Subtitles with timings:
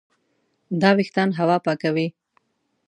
[0.81, 2.07] دا وېښتان هوا پاکوي.